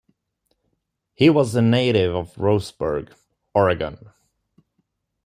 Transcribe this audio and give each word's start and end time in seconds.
He 1.13 1.29
was 1.29 1.53
a 1.53 1.61
native 1.61 2.15
of 2.15 2.33
Roseburg, 2.35 3.13
Oregon. 3.53 4.09